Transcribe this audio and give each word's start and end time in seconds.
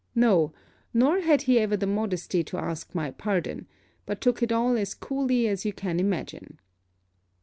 No, 0.15 0.51
nor 0.95 1.19
had 1.19 1.43
he 1.43 1.59
ever 1.59 1.77
the 1.77 1.85
modesty 1.85 2.43
to 2.45 2.57
ask 2.57 2.95
my 2.95 3.11
pardon; 3.11 3.67
but 4.07 4.19
took 4.19 4.41
it 4.41 4.51
all 4.51 4.75
as 4.75 4.95
coolly 4.95 5.47
as 5.47 5.63
you 5.63 5.73
can 5.73 5.99
imagine. 5.99 6.57